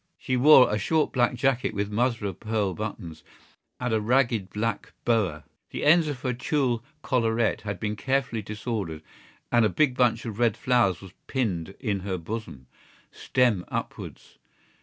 [0.17, 3.23] She wore a short black jacket with mother of pearl buttons
[3.79, 5.43] and a ragged black boa.
[5.69, 9.03] The ends of her tulle collarette had been carefully disordered
[9.51, 12.65] and a big bunch of red flowers was pinned in her bosom,
[13.11, 14.39] stems upwards.